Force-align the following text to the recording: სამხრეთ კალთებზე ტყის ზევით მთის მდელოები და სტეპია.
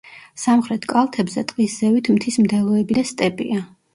სამხრეთ 0.43 0.87
კალთებზე 0.93 1.43
ტყის 1.51 1.77
ზევით 1.83 2.11
მთის 2.15 2.39
მდელოები 2.47 2.99
და 3.01 3.03
სტეპია. 3.13 3.63